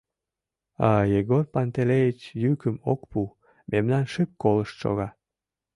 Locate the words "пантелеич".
1.53-2.19